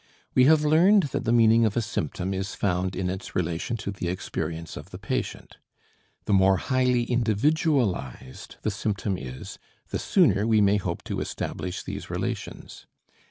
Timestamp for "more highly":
6.33-7.03